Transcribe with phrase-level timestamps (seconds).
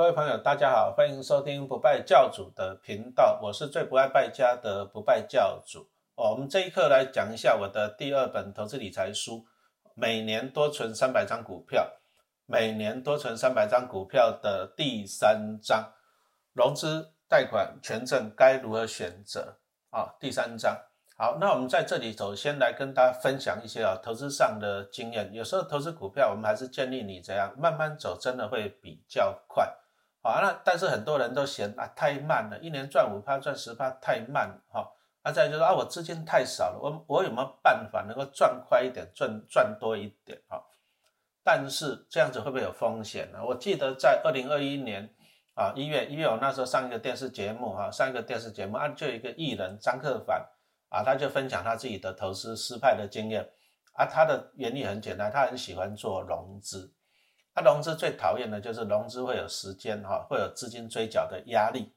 [0.00, 5.90] 各位朋友，大家好，欢迎收听不败教主的频道，我是最不爱败家的不败教主。
[6.14, 9.44] 哦，我们这一课来讲一下我的第二本投资理财书，
[9.92, 11.86] 每年多存三百张股票，
[12.46, 15.92] 每年多存三百张股票的第三章，
[16.54, 19.58] 融资、贷款、权证该如何选择？
[19.90, 20.74] 啊，第三章。
[21.18, 25.30] 好，那我们在这里首先来跟大家分享一些啊投资上的经验。
[25.34, 29.70] 有时候投资股票，我们还是建议你怎样慢慢走，真的会比较快。
[30.22, 34.92] 好，那但是很多人都嫌啊太慢了，一年赚五趴赚十趴太慢哈。
[35.22, 40.62] 啊，再就是啊我资金太少了，我我有没有办法能够赚快一点，赚赚多一点哈？
[41.42, 43.38] 但是这样子会不会有风险呢？
[43.44, 45.14] 我记得在二零二一年
[45.54, 50.46] 啊一月一月，我那时候上一个电视节目哈，上一个电视节目啊就有一个艺人张克凡。
[50.90, 53.48] 啊，他就分享他自己的投资失败的经验。
[53.92, 56.92] 啊，他的原理很简单，他很喜欢做融资。
[57.60, 61.94] 融资最讨厌的就是融资会有时间哈，会有资金追缴的压力。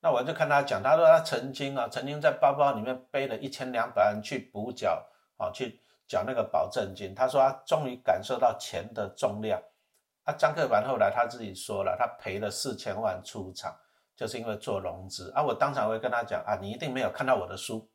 [0.00, 5.02] 那我就看他讲，他说他曾经啊，曾经在包包里面背了一千两百万去补缴
[5.38, 7.14] 啊，去缴那个保证金。
[7.14, 9.58] 他说他终于感受到钱的重量。
[10.24, 13.74] 啊，张克凡后来他自己说了，他赔了四千万出场，
[14.16, 15.30] 就是因为做融资。
[15.32, 17.88] 啊，我当场会跟他讲啊，你一定没有看到我的书。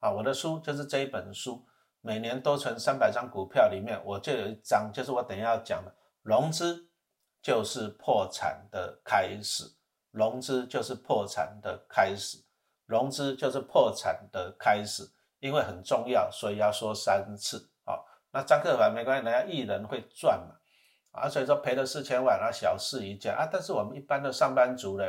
[0.00, 1.64] 啊，我的书就是这一本书，
[2.00, 6.88] 每年都存三百张股票，里面我就有一张，就是我等一下要讲的，融资
[7.42, 9.64] 就是破产的开始，
[10.10, 12.38] 融资就是破产的开始，
[12.86, 17.70] 融资就是破产的开始，因为很重要，所以要说三次。
[17.84, 20.54] 好，那张克凡没关系，人家艺人会赚嘛，
[21.10, 25.04] 啊，所以说赔了四千万，啊，小事一件啊，但是我们一般的上班族呢？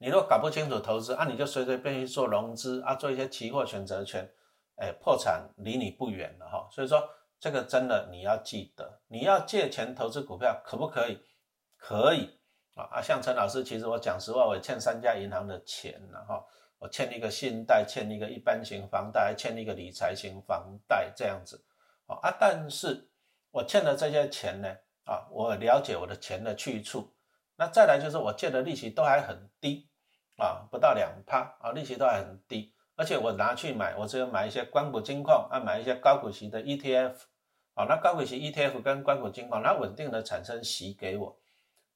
[0.00, 4.32] 你如果搞不清楚投资啊，你就随随便便做融资啊，做一些期货选择权，
[4.76, 6.68] 哎，破产离你不远了哈。
[6.70, 7.02] 所以说
[7.40, 11.18] 这个真的你要记得，你要借钱投资股票可不可以？
[11.76, 12.38] 可以
[12.74, 16.44] 啊啊，像陈老师，其实我讲实话，我欠三家银行的钱了哈，
[16.78, 21.64] 我欠一个信贷，欠一个一般型房贷，还欠一个理财型房贷这样子
[22.06, 23.08] 啊，但是
[23.52, 24.68] 我欠的这些钱呢
[25.04, 27.14] 啊，我了解我的钱的去处。
[27.56, 29.88] 那再来就是我借的利息都还很低
[30.36, 37.12] 啊，不到两趴啊，利息都还很低，而且我拿去买，我只有买一些关股金矿啊，买一些高股息的 ETF
[37.74, 41.38] 啊，那高股息 ETF 跟关股金矿，它稳定的产生息给我，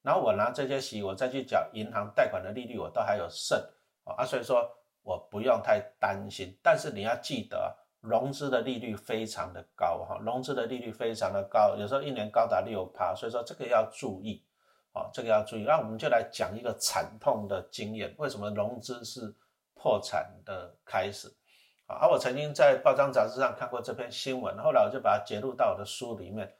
[0.01, 3.61] 然后我拿这些息，我再去缴银行贷款的利率，我都还有剩
[4.05, 4.65] 啊，所以说
[5.01, 14.41] 我不用太担心，但是你要记得，融资的利率非常的高哈，融资的利率非常的高，有时候一年高达六趴，所以说这个要注意。
[14.93, 15.63] 啊，这个要注意。
[15.63, 19.33] 那我们就来讲一个惨痛的经验，为什么融资是
[19.83, 21.27] 破产的开始？
[21.87, 26.55] 啊，而我曾经在报章杂志上看过这篇新闻，后来我就把它截录到我的书里面，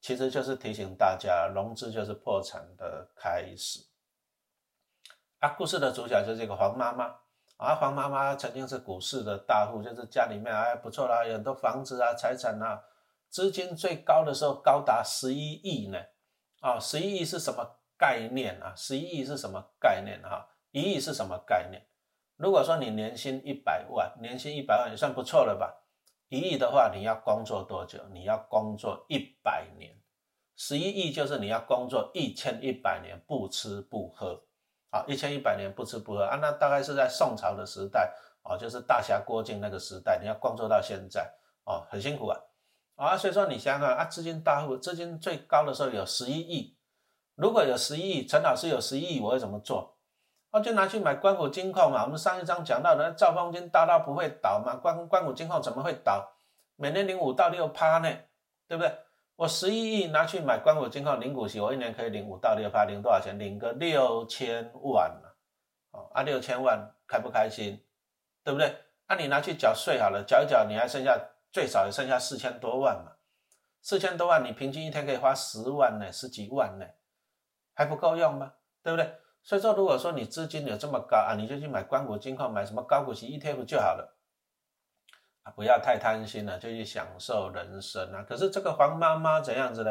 [0.00, 3.80] 其实就是提醒大家，融资就是破产的开始。
[5.40, 7.14] 啊，故事的主角就是这个黄妈妈。
[7.58, 12.82] 啊，黄妈妈曾经是股市的大户，就是家里面还不错啦，有很多房子啊、财产啊，
[13.28, 15.98] 资金最高的时候高达十一亿呢。
[16.60, 18.72] 啊，十一亿是什么概念啊？
[18.74, 20.48] 十一亿是什么概念哈？
[20.70, 21.86] 一亿是什么概念？
[22.42, 25.72] 如果说你年薪一百万，年薪一百万也算不错了吧？
[26.28, 28.00] 一亿的话，你要工作多久？
[28.12, 29.96] 你要工作一百年。
[30.56, 34.42] 十一亿就是你要工作一千一百年不吃不喝。
[34.90, 41.32] 啊，一千一百年不吃不喝啊，那大概是在宋朝的时代啊，就是大侠郭靖那个时代，你要工作到现在
[41.62, 42.40] 啊，很辛苦啊。
[42.96, 46.76] 啊，所以说你想想啊，资金大户资金最高的时候有十一亿，
[47.36, 49.91] 如果有十一亿，陈老师有十一亿，我会怎么做？
[50.52, 52.04] 我就拿去买关谷金矿嘛。
[52.04, 56.32] 我们上一章讲到的兆丰金大到不会倒嘛，关关谷金矿怎么会倒？
[56.76, 58.08] 每年领五到六趴呢，
[58.68, 58.92] 对不对？
[59.36, 63.38] 我十一亿拿去买关谷金矿领股息，我一年可以领五到六趴，领多少钱？
[63.38, 65.36] 领个六千万了。
[65.90, 67.82] 哦，啊六千万开不开心？
[68.44, 68.76] 对不对？
[69.08, 71.18] 那你拿去缴税好了，缴一缴，你还剩下。
[71.52, 73.12] 最少也剩下四千多万嘛，
[73.82, 76.86] 四千多万，你平均一天可以花十万呢，十几万呢，
[77.74, 78.54] 还不够用吗？
[78.82, 79.14] 对不对？
[79.42, 84.16] 所以说，如果说你资金有这么高啊，你就去买光谷金矿，买什么高股息 ETF 就好了
[85.42, 88.24] 啊，不要太贪心了，就去享受人生啊。
[88.28, 89.90] 可是这个黄妈妈怎样子呢？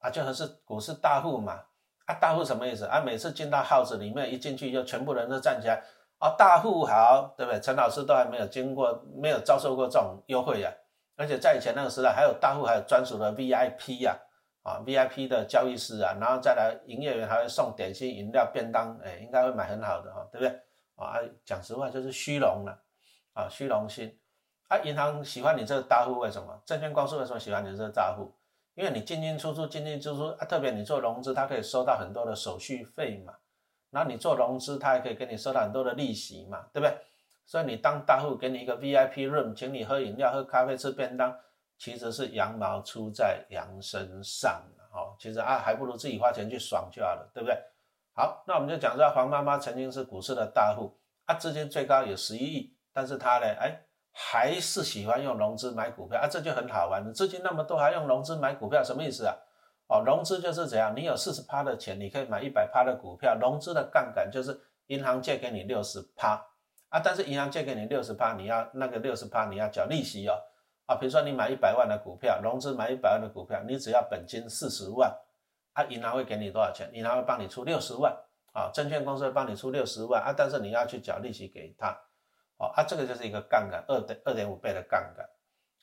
[0.00, 1.62] 啊，就还是股市大户嘛，
[2.04, 2.84] 啊，大户什么意思？
[2.84, 5.82] 啊，每次进到号子里面一进去就全部人都站起来。
[6.18, 7.60] 啊，大户好，对不对？
[7.60, 10.70] 陈老师都还没有经过，没有遭受过这种优惠呀。
[11.16, 14.18] 而且在以前那个时代，还有大户，还有专属的 VIP 呀，啊
[14.64, 20.60] 啊，VIP 的交易师啊，然后再来营业员还会送点心、饮料、便当，哎，应该会买很好的哈，对不对？
[20.96, 22.82] 啊，讲实话就是虚荣了，
[23.34, 24.18] 啊，虚荣心。
[24.68, 26.58] 啊，银行喜欢你这个大户，为什么？
[26.64, 28.34] 证券公司为什么喜欢你这个大户？
[28.74, 33.34] 因为你进进出出，进进出出啊，特别你做融资，它可以收到很多的手续费嘛。
[33.90, 36.96] 然后你做融资，它还可以给你收到很多的利息嘛，对不对？
[37.44, 41.36] 所以你当大户给你一个 VIP room，请你喝饮料、喝咖啡、吃便当，
[41.78, 44.62] 其实是羊毛出在羊身上
[44.92, 45.14] 哦。
[45.18, 47.58] 其实啊，还不如自己花钱去爽就好了，对不对？
[48.14, 53.80] 好，那我们就讲说黄妈妈曾经是股市的大户，啊，资金最高有十一亿，但是她呢，哎，
[54.12, 57.12] 还是喜欢用融资买股票啊，这就很好玩了。
[57.12, 59.34] 资金那么多，还用融资买股票，什么意思啊？
[59.88, 66.40] 哦，融资就是怎样，你有四十趴的钱，你可以买一百趴的股票，融资的杠杆就是银行借给你六十趴。
[66.88, 70.40] 啊，但是银行借给你六十趴，你要那个六十趴你要缴利息哦。
[70.86, 75.10] 啊，比如说你买一百万的股票，融资买一百万的股票，你只要本金四十万，
[75.72, 76.90] 啊，银行会给你多少钱？
[76.92, 78.14] 银行会帮你出六十万，
[78.52, 81.90] 啊，证券公司会帮你出六十万，啊，但是你要去缴利息给他，
[82.58, 85.26] 哦，啊，这个就是一个杠杆，二点二点五倍的杠杆。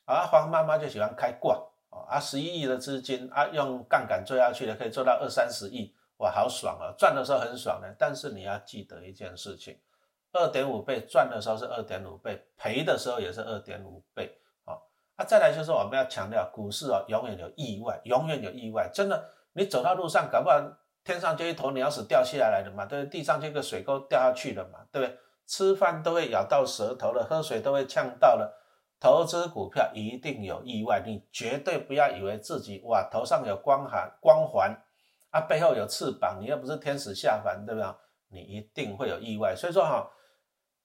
[0.04, 1.60] 啊，黄妈妈就喜欢开挂，
[2.08, 9.78] 啊，十一亿的资金，啊，用杠杆做下去的可以做到二三十亿，哇，好爽啊，赚的时候很爽的，但是你要记得一件事情。
[10.32, 14.38] 二点五倍赚的时候是二点五倍，赔的时候也是二点五倍。
[15.16, 18.90] 啊，再来就是我们要强调，股市哦，永远有意外，永远有意外。
[18.92, 20.58] 真的，你走到路上，搞不好
[21.04, 23.18] 天上就一头鸟屎掉下来了嘛，对不对？
[23.18, 25.18] 地上就一个水沟掉下去了嘛，对不对？
[25.46, 28.58] 吃饭都会咬到舌头了，喝水都会呛到了。
[28.98, 34.74] 投资股票一定有意外，你绝对不要以为自己哇头上有光环光环
[35.30, 37.88] 啊，背后有翅膀，你又不是天使下凡，对不对？
[38.28, 39.54] 你一定会有意外。
[39.54, 40.08] 所以说哈。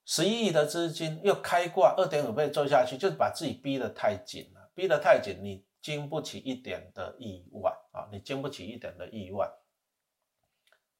[0.09, 8.07] 十一亿的资金又开挂二点五倍做下去，就是把自己逼得太紧了，逼得太紧，你经不起一点的意外啊！
[8.09, 9.45] 你经不起一点的意外，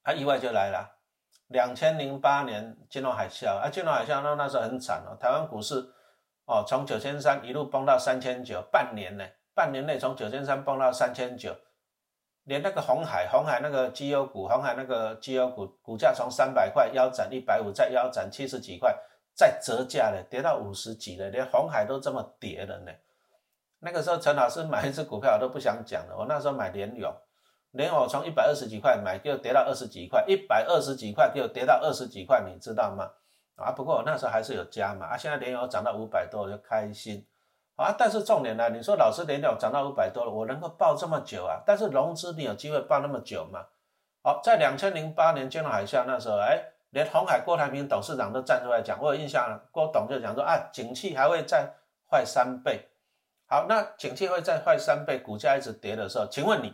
[0.04, 1.00] 啊，意外就来了。
[1.48, 5.76] 两千零八年金融海啸啊，金融海啸那那时候很惨哦，台湾股市
[6.44, 11.56] 哦，从九千三一路崩到三千九，半年呢，半年内从九千三崩到三千九。
[12.48, 18.98] 连那个红海，红海那个绩优股，红海那个绩优股股价从三百块腰斩一百五，再腰斩七十几块，
[19.36, 22.92] 再折价了，跌到五十几了，连红海都这么跌了呢。
[23.80, 27.14] 那个时候陈老师买一只股票我都不想讲了，我那时候买联勇，
[27.72, 33.12] 联勇从一百二十几块买，给我跌到二十几块，一百二十几块给我跌到二十几块，你知道吗？
[33.56, 37.28] 啊，不过我那时候还是有加嘛，啊，现在联勇涨到五百多，我就开心。
[37.78, 41.62] 啊，但是重点呢，你说老师连鸟涨到五百多了，我能够报这么久啊？
[41.64, 43.64] 但是融资你有机会报那么久吗？
[44.24, 46.60] 好，在两千零八年金融海啸那时候，哎，
[46.90, 49.62] 连红海郭台铭董事长都站出来讲，我有印象。
[49.72, 51.72] 郭董就讲说啊，景气还会再
[52.10, 52.90] 坏三倍。
[53.46, 56.74] 好，那景气会再坏三倍，股价一直跌的时候，请问你，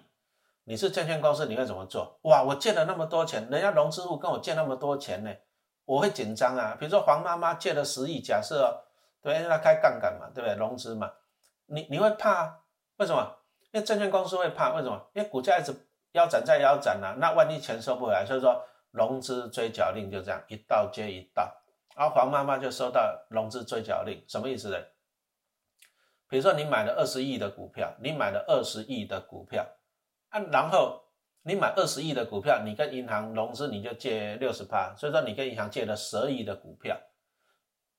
[0.63, 2.17] 你是证券公司，你会怎么做？
[2.21, 5.29] 哇，我借了那么多钱，人家融资户跟我借那么多钱呢，
[5.83, 6.77] 我会紧张啊。
[6.79, 8.85] 比如说黄妈妈借了十亿，假设。
[9.23, 10.55] 对，因为他开杠杆嘛，对不对？
[10.57, 11.11] 融资嘛，
[11.67, 12.59] 你你会怕？
[12.97, 13.37] 为什么？
[13.71, 15.09] 因为证券公司会怕，为什么？
[15.13, 15.73] 因为股价一直
[16.11, 21.51] 腰斩再腰斩啊，那万一钱收不回来，所以说融资追缴令就这样一道接一道。
[21.95, 24.77] 而黄妈妈就收到融资追缴令，什么意思呢？
[26.27, 29.65] 比如说你买了二十亿的股票，你买了二十亿的股票，
[30.29, 31.01] 啊，然后
[31.43, 36.99] 你买二十亿的股票，你跟银行融资你就借六十趴，所以说你跟银行借了十二亿的股票。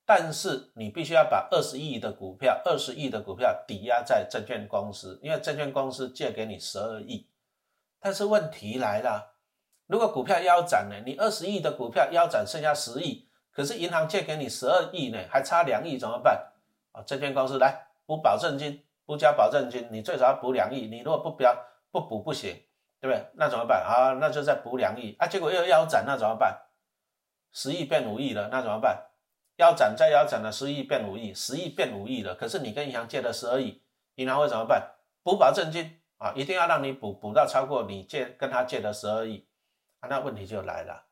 [0.05, 7.27] 但是你必须要把二十亿的股票，二十亿的股票抵押在证券公司，因为证券公司借给你十二亿。
[7.99, 9.33] 但是问题来了，
[9.87, 10.95] 如果股票腰斩呢？
[11.05, 16.51] 你二十亿的股票腰斩剩下十亿，可是银行借给你十二亿呢，还差两亿怎么办？
[16.91, 20.87] 啊，证券公司来补保证金，不交保证金，你最少要补两亿。
[20.87, 21.55] 你如果不标
[21.91, 22.55] 不补不行，
[23.01, 23.25] 对不对？
[23.33, 24.13] 那怎么办啊？
[24.21, 26.61] 那就再补两亿啊，结果又腰斩，那怎么办？
[27.51, 29.07] 十亿变五亿了，那怎么办？
[29.57, 32.35] 腰斩再腰斩了，十亿变五亿，十亿变五亿了。
[32.35, 33.81] 可是你跟银行借了十二亿，
[34.15, 34.95] 银行会怎么办？
[35.23, 39.47] 补保证金啊，一定要让你补，补到超过你借跟他借的十二亿
[40.01, 40.09] 啊。
[40.09, 41.05] 那问题就来了，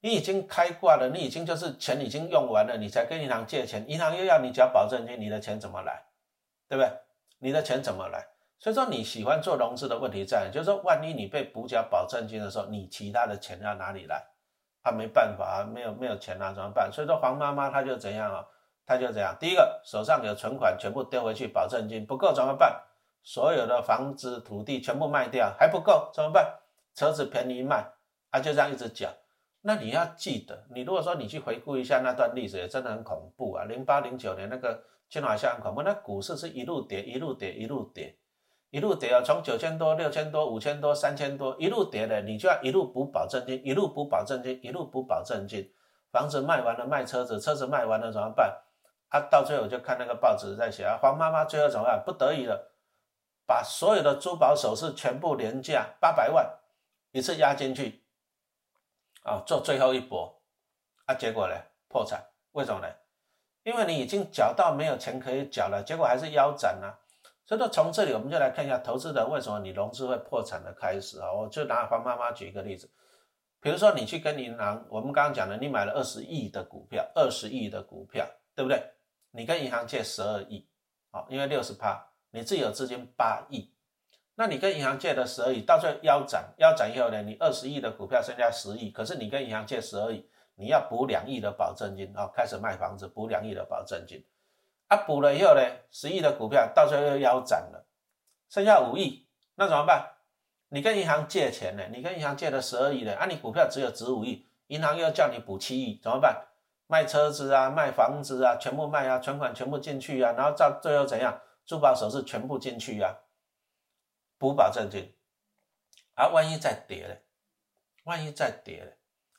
[0.00, 6.04] 你已经开挂了，你已经就是钱已经用完了，你才跟银行借钱，银行又要你缴保证金，你的钱怎么来？
[6.68, 6.92] 对不对？
[7.38, 8.24] 你的钱怎么来？
[8.58, 14.22] 所以说你喜欢做融资的问题在，就是说万一你被补缴保证金的时候，你其他的钱要哪里来？
[14.82, 16.90] 他没办法啊，没有没有钱啊，怎么办？
[16.92, 18.46] 所以说黄妈妈她就怎样啊？
[18.86, 22.82] 她就怎样，第一个手上有存款，全部丢回去，保证金不够怎么办？
[23.22, 26.58] 所有的房子土地全部卖掉还不够怎么办？
[26.94, 27.86] 车子便宜卖，
[28.30, 29.08] 啊就这样一直缴。
[29.62, 33.64] 那你要记得，你如果说你去回顾一下那段历史，也真的很恐怖啊。
[33.64, 38.16] 零八零九年那个金融海啸很恐怖，那股市是一路跌，一路跌，一路跌。
[38.70, 45.72] 一路跌啊，从九千多、六千多、五千多、三千多，一路跌的，你就要一路补保证金，一路补保证金，一路补保证金。
[46.12, 48.62] 房子卖完了，卖车子，车子卖完了怎么办？
[49.08, 52.00] 啊，到最后就看那个报纸在写啊，黄妈妈最后怎么办？
[52.06, 52.72] 不得已了，
[53.44, 56.48] 把所有的珠宝首饰全部廉价八百万
[57.10, 58.04] 一次压进去，
[59.24, 60.40] 啊，做最后一搏，
[61.06, 61.54] 啊，结果呢
[61.88, 62.94] 破产，为什么呢？
[63.64, 66.94] 因为你已经缴到没有钱可以缴了，结果还是腰斩啊。
[67.50, 71.32] 所以说从这里我们就来看一下投资人为什么你融资会破产的开始啊。
[71.32, 72.88] 我就拿黄妈妈举一个例子，
[73.60, 78.80] 比如说你去跟银行，我们刚刚讲的，你买了二十亿的股票，二十亿的股票，对不对？
[79.32, 80.64] 你跟银行借十二亿，
[81.10, 82.06] 好，因为六十趴。
[82.30, 83.74] 你自己有资金八亿，
[84.36, 94.24] 那你跟银行借的十二亿，到最后腰斩，腰斩以后呢，你二十亿的股票剩下十亿，可是你跟银行借十二亿，你要补两亿的保证金啊，开始卖房子补两亿的保证金，
[94.90, 97.86] 啊，补了以后呢，十亿的股票到最后又腰斩了，
[98.48, 100.16] 剩下五亿，那怎么办？
[100.68, 106.44] 你跟银行借钱呢，你跟银行借了十二亿的，啊，你股票只有值五亿，银行又要叫你补七亿，怎么办？
[106.88, 111.40] 卖车子啊，卖房子啊，全部卖啊，存款全部进去啊，然后到最后怎样？
[111.64, 113.16] 珠宝首饰全部进去呀，
[114.38, 115.14] 补保证金，
[116.14, 117.16] 啊，万一再跌了，
[118.02, 118.92] 万一再跌了，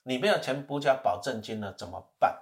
[0.04, 2.42] 你没有钱补交保证金了怎么办？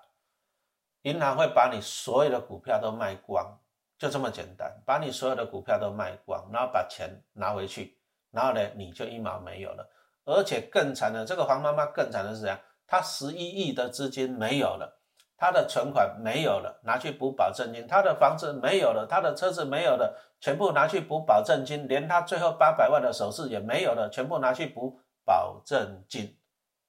[1.03, 3.58] 银行会把你所有的股票都卖光，
[3.98, 7.98] 就这么简单，把你所有的股票都卖光，然后把钱拿回去，
[8.32, 9.89] 然后呢，你就一毛没有了。
[10.25, 12.60] 而且更惨的，这个黄妈妈更惨的是怎样？
[12.86, 14.98] 她十一亿的资金没有了。
[15.38, 26.38] 她的存款没有了，拿去补保证金；她的房子没有了，她的车子没有了，全部拿去补保证金；连她最后八百万的首饰也没有了，全部拿去补保证金，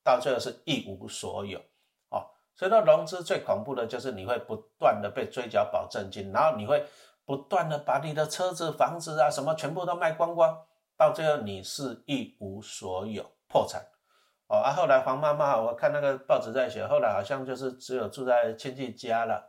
[0.03, 1.61] 到最后是一无所有。
[2.61, 6.85] 所以说融资最恐怖的就是你会不断的被追缴保证金，然后你会
[7.25, 10.55] 不断的把你的车子、房子啊什么全部都卖光光，
[10.95, 13.81] 到最后你是一无所有，破产。
[14.49, 19.43] 哦啊，后来黄妈妈，我看那个报纸在写，后来好像就是只有住在亲戚家了，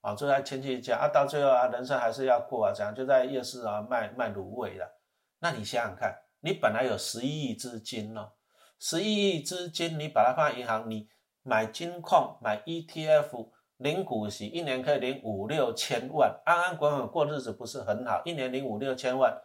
[0.00, 4.98] 啊，住在亲戚家啊，到最后啊，人生还是要过啊，这样就在夜市啊卖卖卤味了。
[5.38, 8.32] 那你想想看，你本来有十亿资金哦，
[8.80, 11.08] 十一亿资金，你把它放在银行，你
[11.42, 18.22] 买金矿、买 ETF、领股息，一年可以领五六千万，安安稳稳过日子不是很好？
[18.24, 19.42] 一年领五六千万。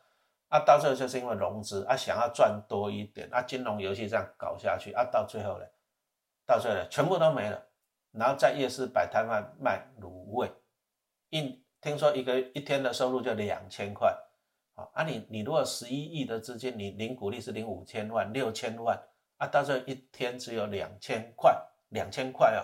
[0.50, 5.66] 啊，到最后就是因为融资啊，想要赚多一点啊，金融游戏这样搞下去啊，到最后呢，
[6.46, 7.62] 到最后呢，全部都没了。
[8.14, 10.50] 然后在夜市摆摊卖卖卤味，
[11.32, 14.18] 一听说一个一天的收入就两千块，
[14.94, 18.98] 啊，你你如果十一亿的资金，你领股利是领五千万、六千万，
[19.36, 21.54] 啊，到最后一天只有两千块，
[21.90, 22.64] 两千块啊。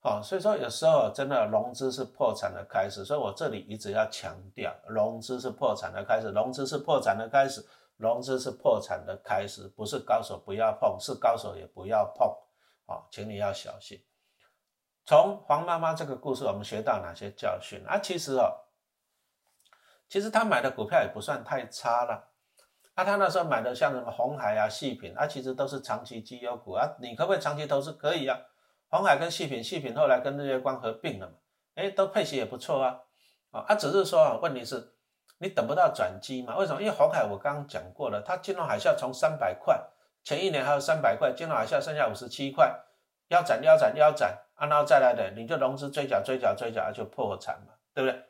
[0.00, 7.66] 好，所以说有时候真的融资是破产的开始，所以我这里一直要强调，融资是破产的开始，融资是破产的开始，
[7.96, 12.28] 融资是破产的开始，不是高手不要碰，是高手也不要碰，
[12.86, 14.00] 啊，请你要小心。
[15.04, 17.98] 从黄妈妈这个故事，我们学到哪些教训啊？
[17.98, 18.54] 其实哦，
[20.08, 22.30] 其实他买的股票也不算太差了，
[22.98, 27.92] 啊，他那时候买的像什么红海啊、细品啊，其实都是长期绩优股啊，你可不可以长期投资？
[27.92, 28.36] 可以啊。
[28.88, 31.34] 红海跟细品，细品后来跟日月光合并了嘛？
[31.76, 32.98] 哎，都配息也不错啊。
[33.52, 34.94] 啊，只是说啊，问题是，
[35.38, 36.56] 你等不到转机嘛？
[36.56, 36.82] 为什么？
[36.82, 39.80] 因为红海我刚刚讲过了，它金融海啸从三百块，
[40.24, 42.76] 前一年还有三百块，金融海啸剩下五十七块，
[43.28, 48.24] 腰斩腰斩腰斩，啊然后再来的，你就融资追缴追缴追缴，就破产嘛，对不对？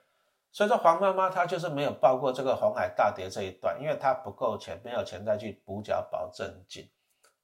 [0.50, 6.88] 所以说黄妈妈她就是没有报过这个红海大跌这一段，因为她不够钱，没有钱再去补缴保证金。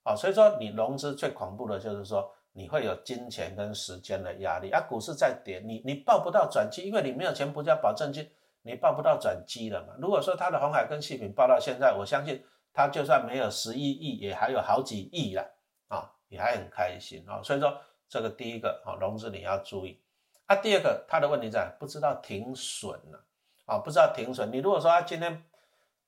[0.03, 2.35] 啊，所以说你融资最恐怖的就是说。
[2.57, 4.81] 你会有金钱跟时间的压力啊！
[4.83, 8.31] 股市在跌，你你报不到转机，因为你没有钱补交保证金，
[8.63, 9.89] 你报不到转机了嘛。
[9.99, 12.41] 如果说他的红海跟细品报到现在，我相信
[12.73, 15.43] 他就算没有十一亿，也还有好几亿了
[15.89, 17.43] 啊，也还很开心啊。
[17.43, 17.77] 所以说
[18.09, 20.01] 这个第一个啊，融资你要注意
[20.47, 20.57] 啊。
[20.57, 23.25] 第二个他的问题在不知道停损了
[23.67, 24.51] 啊，不知道停损。
[24.53, 25.45] 你如果说他今天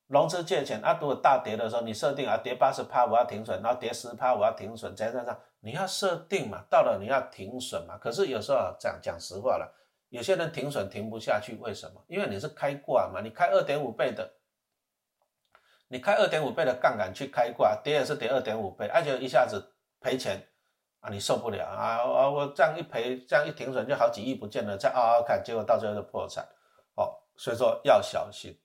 [0.06, 5.40] 融资借钱啊，如果大跌的时候，你设定啊跌八十趴我要停损，然后跌十趴我要停损，在这样。
[5.60, 7.98] 你要设定嘛，到了你要停损嘛。
[7.98, 9.74] 可是有时候讲讲实话了，
[10.10, 12.04] 有些人停损停不下去，为什么？
[12.06, 14.34] 因为你是开挂嘛，你开二点五倍的，
[15.88, 20.46] 你开二点五倍的杠杆去开挂，跌也是跌二点五倍，而且一下子赔钱
[21.10, 22.04] 你受不了啊！
[22.04, 26.44] 我我这样一赔，这样一停损就好几亿不见了，再熬熬看，结果到最后就破产
[26.94, 27.14] 哦。
[27.36, 28.58] 所以说要小心。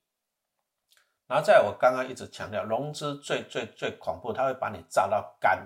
[1.27, 5.65] 然后在我刚刚一直强调，融资最最最恐怖，它会把你炸到干。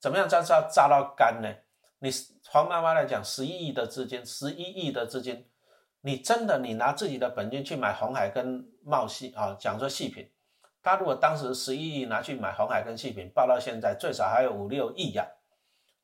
[0.00, 1.48] 怎么样才叫炸到干呢？
[1.98, 2.10] 你
[2.50, 5.48] 黄妈妈来讲，十一亿的资金，十一亿的资金，
[6.02, 10.30] 你真的你拿自己的本金去买红海跟茂系啊，讲说细品，
[10.82, 15.26] 他如果当时十一亿拿去买红海跟细品，报到现在最少还有五六亿呀，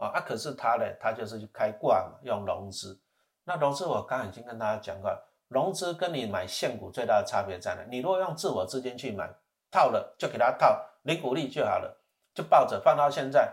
[0.06, 3.00] 啊，可是他呢，他就是去开挂嘛，用融资。
[3.44, 5.10] 那融资我刚刚已经跟大家讲过，
[5.48, 7.82] 融资跟你买现股最大的差别在哪？
[7.90, 9.28] 你如果用自我资金去买，
[9.70, 12.00] 套了就给他套你股利就好了，
[12.34, 13.52] 就抱着放到现在，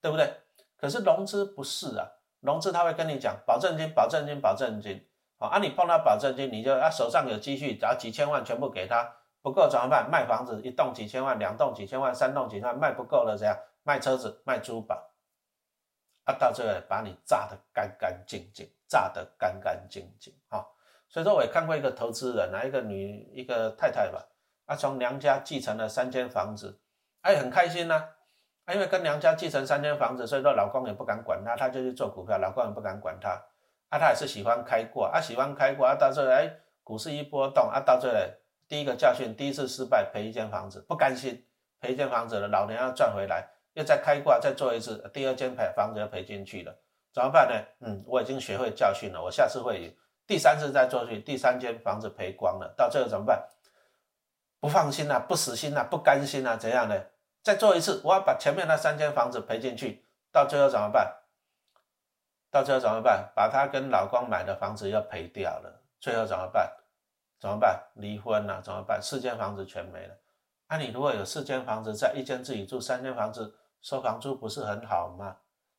[0.00, 0.32] 对不对？
[0.76, 2.06] 可是融资不是啊，
[2.40, 5.06] 融资他会跟你讲保证金、保证金、保证金，
[5.38, 10.08] 好啊，你碰到保证金，你就啊手上有积蓄，只要几千万全部给他，不够怎么办？
[10.10, 13.56] 卖房子一栋几千万，两栋几千万，三栋几千万，卖不够了怎样？
[13.82, 15.02] 卖车子、卖珠宝，
[16.28, 20.62] 啊，到最后把你炸得干干净净，炸得干干净净啊！
[21.08, 24.28] 所以说我也看过一个投资人啊，一个女一个太太吧，
[24.66, 26.78] 啊，从娘家继承了三间房子，
[27.22, 28.10] 哎，很开心呐。
[28.70, 33.30] 因为跟娘家继承三间房子，所以说老公也不敢管她，她就去做股票，老公也不敢管她。
[33.88, 36.54] 啊，她也是喜欢开挂，啊，喜欢开挂，啊，到这来
[36.84, 38.30] 股市一波动，啊，到这来
[38.68, 41.46] 第一个教训，第一次失败赔一间房子，不甘心
[41.80, 46.76] 赔一间房子了，老娘要赚回来，又再开挂再做一次，第二间赔房子又赔进去了，
[47.14, 47.54] 怎么办呢？
[47.86, 53.48] 嗯，我已经学会教训了，我下次会第三次再做去，第三间房子赔光了，到最后怎么办？
[54.58, 57.00] 不放心呐，不死心呐，不甘心呐，怎样呢？
[57.44, 61.14] 再做一次，我要把前面那三间房子赔进去，到最后怎么办？
[62.50, 63.30] 到最后怎么办？
[63.36, 66.68] 把她跟老公买的房子要赔掉了，最后怎么办？
[67.38, 67.80] 怎么办？
[67.94, 68.60] 离婚了？
[68.60, 69.00] 怎么办？
[69.00, 70.14] 四间房子全没了。
[70.68, 75.36] 那你如果有四间房子，在一间自己住，三间房子收房租，不是很好吗？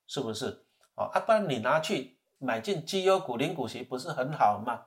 [0.07, 0.65] 是不是？
[0.95, 4.85] 哦，啊，不然你拿去买进绩优股、零股息，不是很好吗？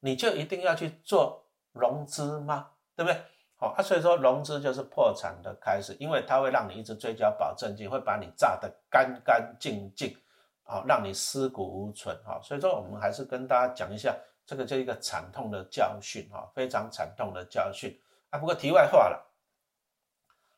[0.00, 2.70] 你就一定要去做融资吗？
[2.94, 3.20] 对不对？
[3.58, 10.14] 好啊，所以说融资就是破产的开始，因为它会让你一直追缴保证金，会把你炸得干干净净，
[10.62, 17.98] 好，让你尸骨无存，哈，所以说我们还是跟大家讲一下，这个就一个惨痛的教训，哈，非常惨痛的教训
[18.28, 18.38] 啊。
[18.38, 19.25] 不过题外话了，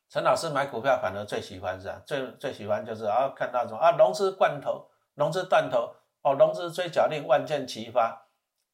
[0.09, 8.27] 陈老师买股票反而最喜欢是啊，最最喜欢就是啊，看到什么啊，融资断头，融资断头，哦，融资追缴令万箭齐发，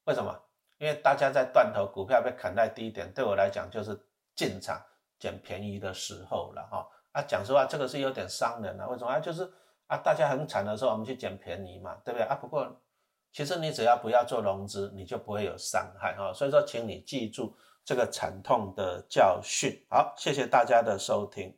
[0.04, 0.34] 为什么？
[0.78, 4.04] 因为大家在断头，股票被砍在低点，对我来讲就是。
[4.36, 4.78] 进场
[5.18, 8.86] 捡便宜的时候了哈啊，讲实话，这个是有点伤人了。
[8.86, 9.18] 为什么啊？
[9.18, 9.50] 就是
[9.86, 12.34] 啊，大家很惨的时候，我们去捡便宜嘛，对不对啊？
[12.38, 12.70] 不过
[13.32, 16.30] 其实你只要不要做融资，你就不会有伤害哈。
[16.34, 19.86] 所以说，请你记住这个惨痛的教训。
[19.88, 21.56] 好，谢谢大家的收听。